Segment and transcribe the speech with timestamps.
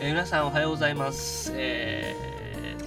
[0.00, 1.52] えー、皆さんおはようございます。
[1.56, 2.14] え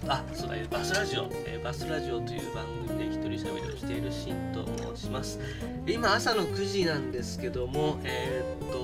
[0.01, 4.65] ー、あ、そうだ、バスラジオ、えー、バスラジオという番組で一人喋りをしているシンと
[4.95, 5.37] 申します。
[5.85, 8.77] 今朝の9時なんですけども、えー、っと、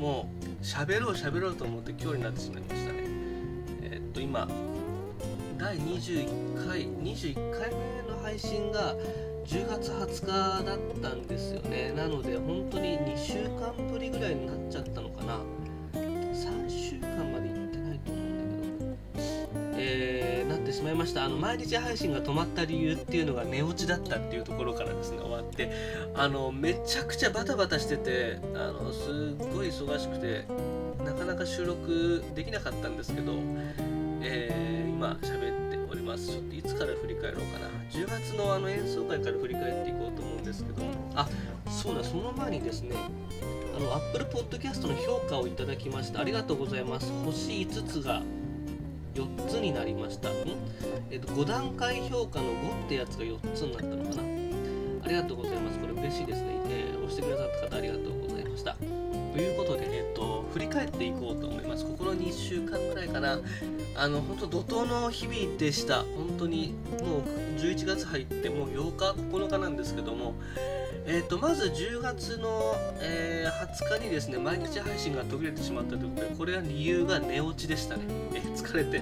[0.00, 2.98] もう喋ろう喋ろうと思って今日になってしまいましたね。
[3.82, 4.48] えー、っと、今、
[5.58, 8.96] 第21回、21回目の配信が
[9.46, 11.92] 10月20日だったんですよね。
[11.92, 15.38] なので、本当に2週間ぶりぐらいになっちゃったのかな。
[20.88, 21.24] まいました。
[21.24, 25.70] あの毎日配信が止まった理由っていうのが寝落ちだったっていうところからですね終わって。
[26.14, 30.44] あのめちゃくちゃバタバタしててあのすっごい忙しくて
[31.04, 33.34] なかなか収録できなかったんですけど、
[34.22, 36.28] えー、今喋っております。
[36.28, 37.68] ちょっといつから振り返ろうかな。
[37.90, 40.82] 10月のあの演奏会から振り返っていこうと思うんですけど。
[41.14, 41.28] あ
[41.68, 42.96] そうだその前にですね
[43.76, 46.20] あの Apple Podcast の評価をいただきました。
[46.20, 47.12] ありがとうございます。
[47.24, 48.22] 星5つが
[49.18, 50.30] 4つになりました。
[50.30, 50.32] ん、
[51.10, 54.22] えっと、5段階評価の5ってやつが4つになったのかな。
[55.04, 55.78] ありがとうございます。
[55.78, 58.74] これ嬉しいですね、えー、押してくださった方ありがとうございました。
[58.74, 58.84] と
[59.38, 61.84] いうことで、えっと、振り返っていこうと思います。
[61.84, 63.40] ここの2週間ぐらいかな。
[63.96, 66.02] あの本当怒涛の日々でした。
[66.02, 67.22] 本当にもう
[67.58, 70.34] 11月入ってもう8日9日なんですけども。
[71.06, 78.02] えーと、まず10月の、えー、20日にですね毎日配信が途切れてしまったということでこれは理由が寝落ちでしたね、
[78.34, 79.00] えー、疲れて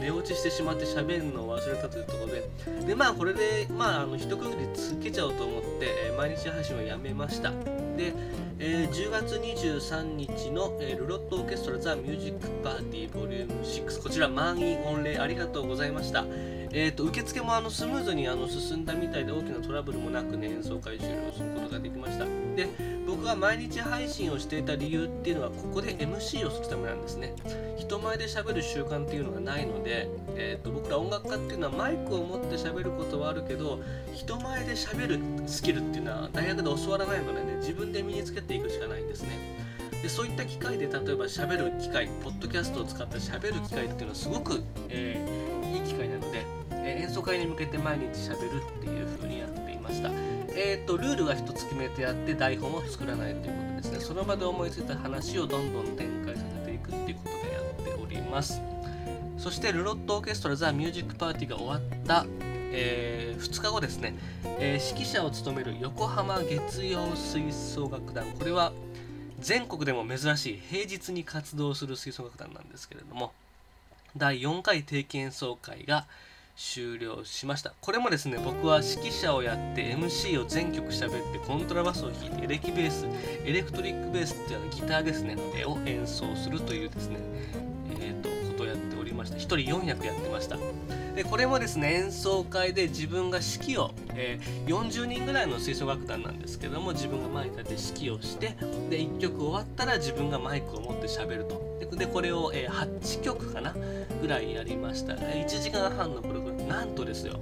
[0.00, 2.48] 寝落ちしてしまって喋るのを忘れたというところで。
[2.86, 5.68] でまあこれでまああの一区切りつけちゃおうと思って、
[6.06, 7.50] えー、毎日配信をやめました。
[7.50, 8.14] で、
[8.58, 16.24] えー、10月23日の、えー、ルロットオーケストラザ・ミュージック・パーティーボリューム6こちら満員御礼ありがとうございました。
[16.72, 22.24] えーと、受付もあのスムーズにあの進んだみたいで大きなトラブルもなくね演奏会終了することができました。
[22.54, 22.68] で
[23.06, 27.34] 僕が毎日配信をしていた理由っていうのはここで MC をするためなんですね。
[27.76, 33.80] 人前で喋る習慣っていうのがないので、えーと、僕ら音楽家っていうのはマイクを持って喋ることはあるけど
[34.14, 39.30] 人前で喋るスキルっていうのは大学で教わらないのでね自分で身につけていくしかないんですね。
[40.02, 46.59] でそういった機会で例えば喋る機会ポッドキャストを使って喋る機会っていうのはすごく、えー、いい機会なので
[46.90, 50.10] え演奏会に向けて毎日しゃべるっていう風にやっていました。
[50.52, 54.00] えーと、ルールは一つ決めてやって台本を作らないということですね。
[54.00, 58.60] その場で思いついた話をどんどん展開させていくっていうことでやっております。
[59.38, 62.26] そしてルロットオーケストラザ・ミュージックパーティーが終わった、
[62.72, 64.14] えー、2日後ですね、
[64.58, 68.70] えー、指揮者を務める横浜月曜吹奏楽団これは
[69.40, 73.32] 全国でも珍しい平日に活動する吹奏楽団なんですけれども
[74.14, 76.06] 第4回定期演奏会が
[76.60, 77.72] 終了しました。
[77.80, 83.06] これもですね僕は指揮者をやって MC を全曲喋ってコントラバスを弾いてエレキベース
[83.46, 87.16] エレクトリックベースっていうのギターですねを演奏するというですね
[87.98, 90.58] えっ、ー、とことをやっておりました1人4役やってました。
[91.16, 98.56] でこれもですね演奏会で自分が指揮を、えー、40人ぐらいの吹奏楽団なんですけども自分が前に立って指揮をして
[98.88, 101.70] で1曲終わったら自分がマイクを持って喋ると。
[101.96, 103.74] でこれを、えー、8曲かな
[104.22, 105.14] ぐらいやりました。
[105.14, 107.40] 1時間半のプログラムなんとですよ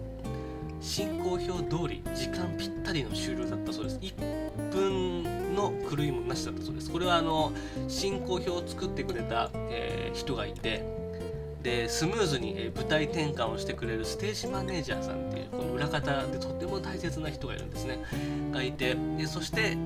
[0.80, 3.98] 進行表通り時間ぴったりの終了だったそうです。
[3.98, 6.90] 1分の狂いもなしだったそうです。
[6.90, 7.52] これはあの
[7.88, 10.84] 進行表を作ってくれた、えー、人がいて
[11.62, 17.98] でスムーズに、え舞台転換をしてくれるステージマネージャーさんっていうこの裏方でとっても大切な人がいるんですね。
[18.52, 19.76] がいてでそして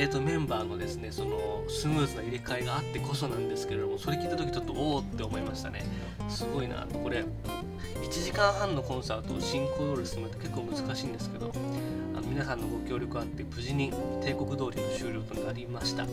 [0.00, 5.82] えーと、メンバーのですねそのスムーズな入れ替えがあってこそなんですけれどもそれ聞いた時ちょっとおおって思いましたね。
[6.28, 6.86] すごいな。
[7.02, 7.24] これ
[8.02, 11.52] 1時間半のコンサートを進行通りするのって結構難しいんですけど
[12.16, 16.06] あの皆さんのご協力あって無事に帝国通りの終了となりました。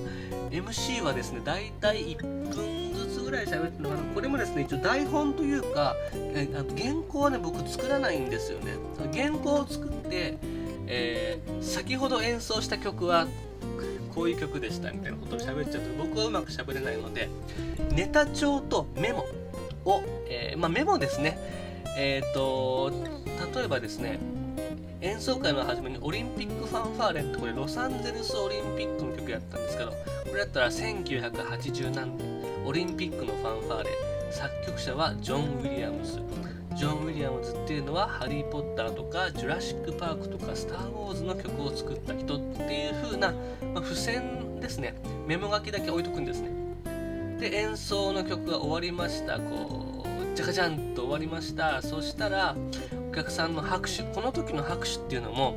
[0.50, 4.02] MC はですねだいたい1分ずつぐらい喋ってるのかな。
[4.14, 8.74] これもですね一応台本というかえあと原稿はね僕作らないんですよね。
[9.14, 10.38] 原稿を作って
[10.88, 13.28] えー、先ほど演奏した曲は
[14.14, 17.28] こういう曲でしたみたいなことを喋っちゃうと僕はうまく喋れないので
[17.92, 19.26] ネタ帳とメモ
[19.86, 21.38] を、えー、まあ、メモですね。
[21.98, 22.92] え、ー、と
[23.56, 24.20] 例えばですね
[25.02, 29.96] 演奏会の初めにオリンピックファンファーレってこれロサンゼルスオリンピックの曲やったんですけどこ
[30.34, 33.90] れだったら1980何年オリンピックのファンファーレ
[34.32, 36.20] 作曲者はジョン・ウィリアムズ。
[36.76, 43.32] ジョン・ウィリアムズっていうのは「ハリー・ポッター」とか「ジュラシック・パーク」とか「スター・ウォーズ」の曲を作った人っていう風な、
[43.74, 44.96] まあ、付箋ですね。
[45.26, 46.65] メモ書きだけ置いとくんですね。
[47.40, 49.40] で演奏の曲が終わりました。
[49.40, 51.82] こうジャカジャンと終わりました。
[51.82, 52.56] そしたら
[53.10, 55.56] お客さんの拍手この時の拍手っていうのも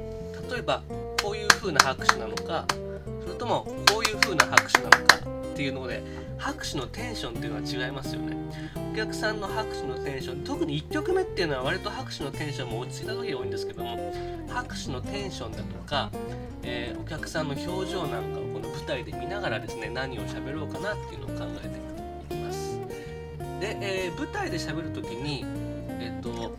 [0.50, 0.82] 例えば
[1.22, 2.64] こういう風な拍手なのか
[3.22, 6.02] それともこういう風な拍手なのかっていうので
[6.38, 8.36] 拍手のテンションっていうのは違いますよね。
[8.92, 14.12] お客さんの拍手のテンション特に1曲目っていうのは割と拍手のテンションも落ち着いた時が多いんですけども
[14.48, 16.10] 拍手のテンションだとか、
[16.62, 22.80] えー、お客さんの表情なんかをこの舞台で見ながらですね何を喋ろうかなっていうのを考えていきます。
[23.60, 25.44] で、えー、舞台で喋る時に
[26.00, 26.56] えっ、ー、と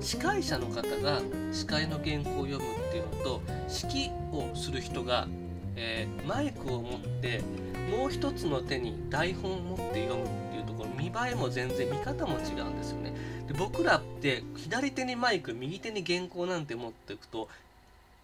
[0.00, 1.20] 司会者の方が
[1.52, 3.42] 司会の原稿を読むっていうのと
[3.82, 5.26] 指揮をする人が、
[5.74, 7.42] えー、マイクを持って
[7.90, 13.12] もう一つの手に台本を持って読むっていうところ見栄えも全然見方も違うんですよね。
[13.48, 17.48] で僕らって左手にマイク右手に原稿なんて持っていくと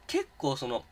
[0.06, 0.84] 結構その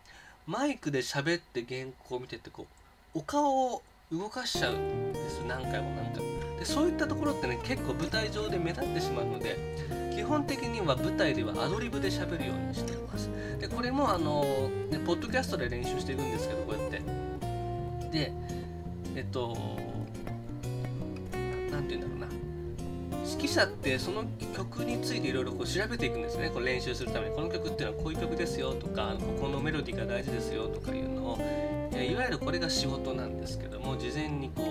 [0.46, 2.67] マイクで喋って原稿を見ててこ
[3.14, 3.82] うお顔を
[4.12, 6.58] 動かしちゃうんです何回も何回も。
[6.58, 13.31] でそういったところってね結構舞台上で目立ってしまうので基本的には舞台ではアドリブで喋るようにしています。
[13.58, 14.43] でこれもあの、
[14.91, 17.02] ね、ポッドキャストで練習していくんですけどこうやって。
[18.11, 18.32] で
[19.17, 19.56] えっと
[21.70, 22.44] 何て言うんだろうな。
[23.44, 24.25] 記者ってその
[24.56, 26.49] 曲についていろいろ調べていくんですね。
[26.49, 27.35] こ練習するために。
[27.35, 31.38] この曲っていうのはこういう曲ですよとかここのメロディーが大事ですよとかいうのを、
[31.93, 34.62] えいわゆるこれが仕事なんですけども事前にこ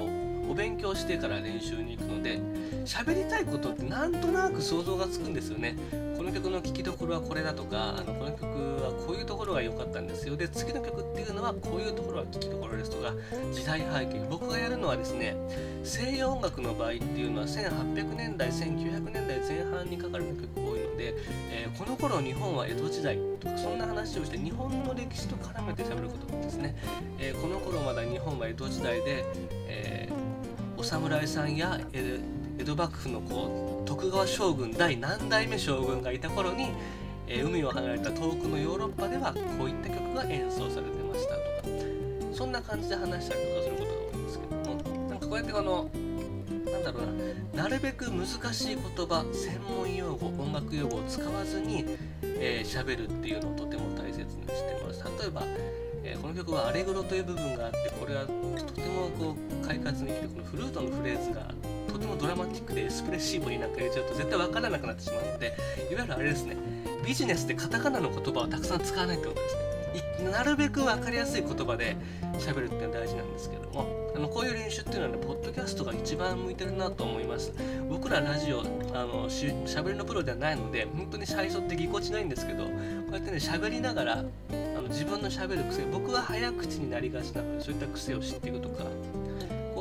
[0.48, 2.40] うお勉強してから練習に行くので
[2.84, 5.78] 喋りたいことってなんとなく想像がつくんですよね。
[6.24, 8.46] この曲の聴きどころはこれだとかあのこの曲
[8.82, 10.38] はこういうところが良かったんですよ。
[10.38, 13.12] で次の曲っていうのはこういうところは聴きどころですとか
[13.52, 14.26] 時代背景。
[14.30, 15.36] 僕がやるのはですね
[15.84, 21.14] 西洋音楽の場合っていうのは1800年代1900年代前半に書かれた曲が多いので、
[21.52, 26.74] えー、この頃日本は江戸時代とかそんな話をして日本の歴史と絡めて喋ることですね、
[27.20, 29.26] えー、この頃まだ日本は江戸時代で、
[29.68, 30.34] えー
[30.84, 31.80] お侍さんや
[32.58, 36.70] 江戸幕府のこう徳川将軍第何代目将軍がいた頃に、
[37.28, 41.42] えー、海を離れた遠くのヨーロッパではこういった曲が演奏されてましたと。
[41.42, 45.90] かそんな感じで話したりとかすることが多いんですけどもなんかこうやってあの
[46.72, 55.04] なんだろうななるべく難しい言葉専門用語音楽用語を使わずに喋、えー、るっていうのをとても大切にしてます。
[55.22, 55.44] 例えば
[56.06, 58.28] え、この曲はアレグロという部分があってこれはと
[58.74, 61.54] てもこう快活に生きてこのフルートのフレーズが
[62.14, 65.48] もドラマティックでエスプレッシブになんか入れちゃうと絶対分からなくなってしまうので
[65.92, 66.56] いわゆるあれですね。
[67.06, 70.32] ビジネスでカタカナの言葉をたくさん使わないってことですね。
[70.32, 71.98] なるべく分かりやすい言葉で
[72.40, 77.52] 喋るって大事なんですけどもあのこういう練習っていうのはねポッドキャストが一番向いてるなと思います。
[77.90, 78.64] 僕らラジオあ
[79.06, 82.72] のしゃべりのプロではないので本当に最初ってぎこちないんですけどこ
[83.10, 84.24] うやってね喋りながらあ
[84.82, 88.86] の自分のしゃべる癖僕は早口になりがちなのでそういった癖を知っていくとか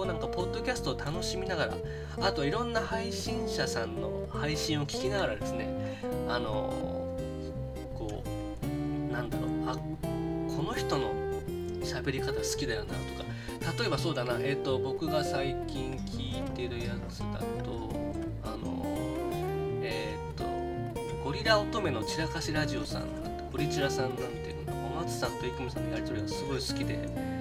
[0.02, 1.75] うなんかポッドキャストを楽しみながら
[2.20, 5.69] あといろんな配信者さんの配信を聞きながらですね
[6.28, 7.16] あの
[7.94, 9.75] こうなんだろうあ
[10.56, 11.12] この人の
[11.82, 17.90] 喋り方好きだよなとか例えばそうだなえっ、ー、と僕が最近聞いてるやつだと
[18.44, 18.84] あの
[19.82, 20.44] えっ、と
[21.25, 23.02] ゴリラ乙女の散らかしラジオさん
[23.52, 27.31] ゴリチラさんなんていうの小松さんと生見さんのやり取りがすごい好きで、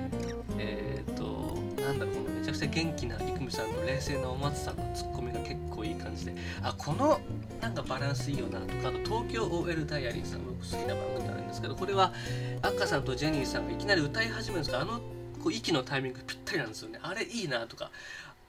[2.68, 7.20] だろうこのめちゃくちゃ元気な生見さんと冷静なお松さんのツッコミが結構いい感じであこの
[7.62, 12.14] なんかバランスいいよなとかあと東京 OL ダイアリーさん僕好きな番組があるんですけどこれは
[12.62, 15.00] アッカさんとジェニーさんがいきなり歌い始めるんですけどあの
[15.42, 17.00] こう息のタイミングぴったりなんですよね。
[17.02, 17.90] あれいいなとか。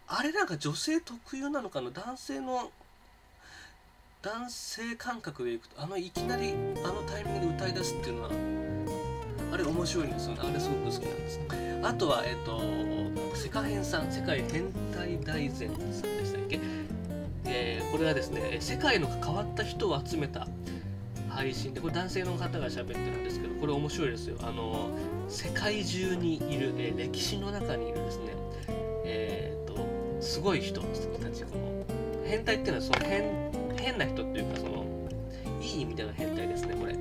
[0.07, 1.91] あれなんか女性特有なのかな？
[1.91, 2.71] 男性の
[4.21, 6.53] 男性感覚でいくとあのいきなり
[6.85, 8.31] あのタイミングで歌い出すっていうのは
[9.53, 10.41] あれ面白いんですよね。
[10.45, 11.41] あれすごく好きなんです。
[11.83, 12.61] あとはえっ、と
[13.53, 16.59] 世界編さん世界変態大全さんでしたっけ、
[17.45, 20.49] えー、これはですね世界の変わった人を集めた
[21.29, 24.39] 配信でこれ男性の方が喋ってるんですけどこれ面白いですよ。
[24.41, 24.89] あの
[25.29, 28.25] 世界中にいる、えー、歴史の中にいるですね
[29.05, 30.87] えっ、ー、とすごい人た
[31.29, 31.85] ちこの
[32.25, 34.87] 変態っていうのはその変変な人っていうかその
[35.61, 36.95] いい意味での変態ですねこれ。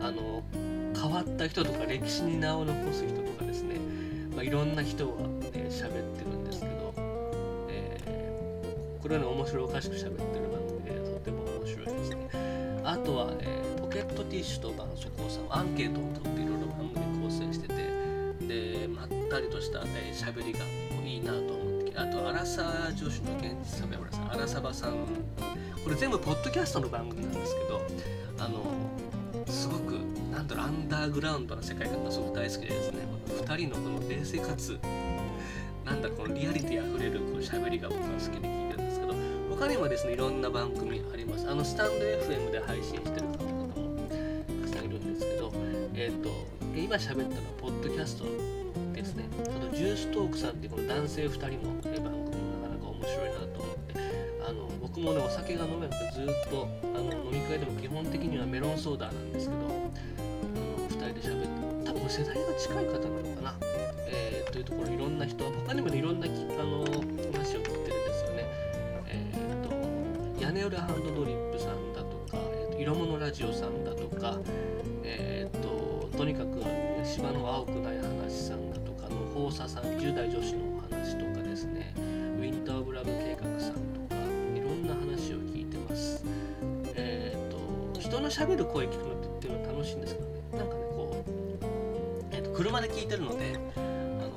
[0.00, 0.44] あの
[0.96, 3.74] 変わった人とか歴史に名を残す人とかですね、
[4.34, 6.94] まあ、いろんな人が喋、ってるんですけど、
[7.68, 12.28] えー、これはね面白おかしく喋ってる番組でとても面白いですね。
[12.84, 17.74] あとは、えー、ポケットティッシュと絆創膏さんアンケートを取っていろいろ番組構成してて
[18.46, 20.58] でまったりとした喋、えー、りが
[21.04, 24.94] いいなと思ってあとアラサ女子の現実サバさんアラサバさん。
[25.84, 27.82] これ全部ポッドキャストの番組なんですけど
[28.38, 28.64] あの
[29.46, 29.92] すごく
[30.32, 32.98] なんだろうアンダーグラウンドな世界観がすごく大好きでですね。
[33.28, 34.78] 2人のこの冷静かつ
[35.84, 39.14] なんだこのリアリティあふれるこの喋りが僕は好きで聞いてるんですけど
[39.50, 41.48] 他にもですねいろんな番組あります。
[41.48, 43.68] あのスタンド FM で配信してる方々も
[44.62, 45.52] たくさんいるんですけど
[45.94, 46.30] えっ、ー、と
[46.74, 48.54] 今喋ったのはポッドキャストです
[48.94, 49.24] ですね。
[49.38, 52.23] あとジューストークさんっていうこの男性2人の番組。
[54.94, 63.54] 僕もねお酒が飲めなくてずっとあの飲み会でも基本的にはメロンソーダなんですけどあの2人で喋って多分世代が近い方なのかな、
[64.06, 68.46] えー、というところいろんな人他にもねいろんなあの話を聞いてるんですよね。
[69.08, 74.38] えっ、ー、と屋根裏ハンドドリップさんだとか、えーと、色物ラジオさんだとか
[75.02, 76.62] えっ、ー、ととにかく
[77.04, 81.92] 芝の青くない話さんだとかの放射さん10代女子のお話とかですね。
[81.96, 83.93] ウィンター・オブ・ラブ計画さん
[88.14, 90.40] 人のしゃべる声聞くのっていうのは楽しいんですけどね。
[90.52, 91.30] なんかねこう、
[92.30, 93.80] えーと、車で聞いてるのであ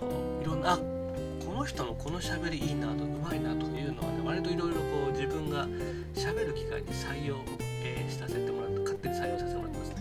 [0.04, 5.68] のいろんなあこの人のこのしゃべりいいなとうまいなというのはね割といろいろこう自分が
[6.16, 7.38] しゃべる機会に採用、
[7.84, 9.96] えー、させてもらって勝手に採用させてもらってますね。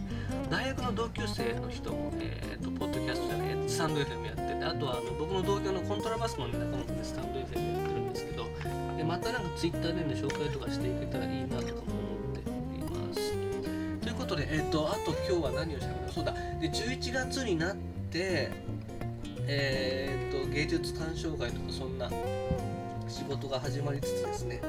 [0.48, 8.44] 大学の同級生の人も、えーと、ポッドキャストじゃないスタンド FM やっててあとはあの僕の同僚のコントラバスの仲間もでスタンド FM やってるんですけど
[8.96, 12.05] でまたなんかツイッターでの紹介とかしていけたらいいなとかも
[14.48, 16.32] ということで、えーと、あと今日は何をしゃべるそうだ。
[16.32, 17.76] で11月になっ
[18.10, 18.50] て
[19.48, 22.10] えーと芸術鑑賞会とかそんな
[23.08, 24.60] 仕事が始まりつつですね。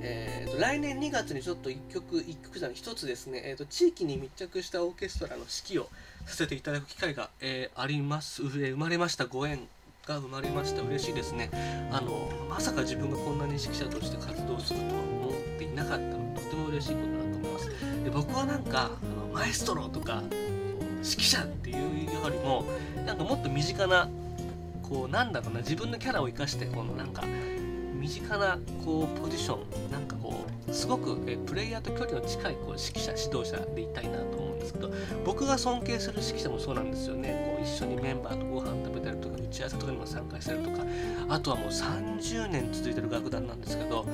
[0.00, 5.88] えーと、来年2月にちょっと1曲1曲じゃない1つですね、えーと、地域に密着したオーケストラの指揮を
[6.26, 8.42] させていただく機会が、えー、あります。
[8.42, 9.26] 生まれました。
[9.26, 9.66] ご縁
[10.06, 10.82] が生まれました。
[10.82, 11.50] 嬉しいですね。
[11.90, 17.68] あのまさか自分がこんなに指揮者として活動するとは思っていなかったのとても嬉しいことだとます。
[18.04, 20.22] で僕はなんかあのマエストロとか
[20.98, 21.76] 指揮者っていう
[22.12, 22.64] よりも
[23.04, 24.08] なんかもっと身近な
[24.82, 27.22] こうなんだろうな自分のキャラを生かしてこのなんか
[27.94, 34.90] 身近なこうポジションなんかこうすごくえプレイヤーと距離の近いこう指揮者指導者でいたいなと思うんですけど
[35.24, 37.56] 僕が尊敬する指揮者もそうなんですよね。
[37.56, 40.84] こう一緒にメンバーとご飯食べたりとか打ち合わせとかにも参加したりとか
[41.28, 44.06] あとはもう30年続いてる楽団なんですけど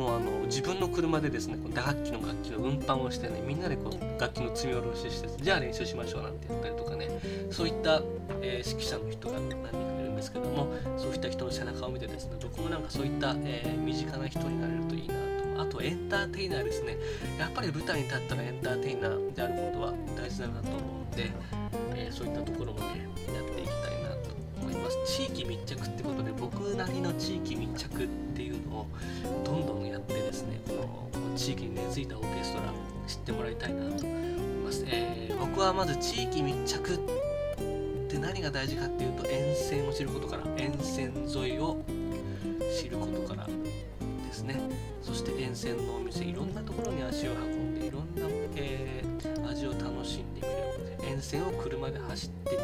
[0.00, 7.08] もうあの自分の車でですね打楽器の楽器の運搬をしてねみんなでこう楽器の積み下ろししてじゃあ練習しましょうなんてやったりとかね
[7.50, 8.00] そういった、
[8.40, 15.20] えー、指揮者の人が何人かいるんですけどもそういった人の背中を見てですね僕もなんかそういった、えー、身近な人になれるといいなと。
[15.60, 16.96] あとエンターテイナーですね。
[17.38, 21.30] やっぱり舞台に立ったらエンターテイナーであることは大事だなと思うんで、
[21.94, 23.06] えー、そういったところもね
[25.04, 28.86] 地域密着ってことで僕なりの地域密着っていうのを
[29.44, 32.72] どんどんやってですねこの地域に根付いたオーケストラ
[33.06, 34.22] 知ってもらいたいなと思い
[34.64, 36.98] ます、えー、僕はまず地域密着
[38.08, 41.82] で何が大事かっていうと沿線を知ることから沿線沿いを
[42.80, 44.60] 知ることからですね。
[45.02, 48.26] そして沿線のお店いろんなところに足を運んでいろんな、
[48.56, 51.10] えー、味を楽しんでみる。
[51.10, 52.62] 沿線を車で走ってみる。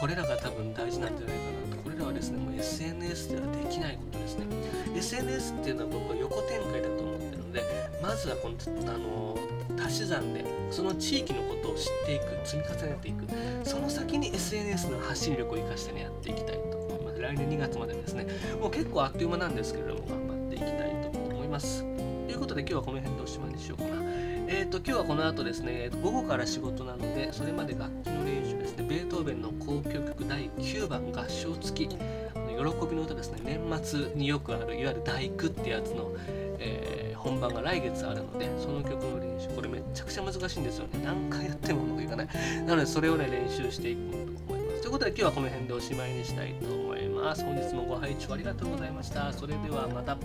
[0.00, 1.82] これらが多分大事なんじゃないかなと。
[1.82, 4.46] これらはですねもう SNS ではできないことですね。
[4.94, 7.62] SNS っていうのは僕は横展開だと思ってるので
[8.02, 8.56] まずはこの
[8.92, 9.38] あの
[9.84, 13.24] 足し算でその地域のことを知っていく積み重ねていく。
[13.64, 17.20] その先に SNS の発信力を生かしてねやっていきたいと思います。
[17.20, 18.26] 来年2月までですね。
[18.60, 21.82] もう結構あっという間なんですけれども頑張っていきたいと思います。
[22.26, 24.06] ということで今日はこの辺でおしまいにしようかな。
[24.48, 36.12] えーと、今日はこの後ですね、午後から仕事なので、それまで楽器の練習ですね、ベートーベンの交響曲第9番合唱付き、喜びの歌ですね、年末によくある、いわゆる第九ってやつの、
[36.58, 41.00] えー、本番が来月あるのでその曲の練習これめちゃくちゃ難しいんですよね。
[41.04, 42.28] 何回やってもうまくいかない。
[42.64, 44.80] なのでそれをね練習していこうと思います。
[44.82, 47.44] ということで今日はこの辺でおしまいにしたいと思います。
[47.44, 49.32] 本日もご拝聴ありがとうございました。
[49.32, 50.16] それではまた。